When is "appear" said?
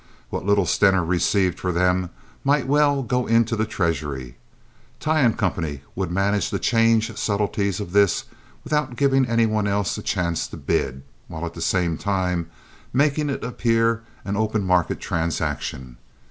13.43-14.01